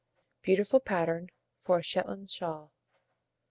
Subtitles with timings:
[0.41, 1.29] Beautiful Pattern
[1.63, 2.71] for a Shetland Shawl.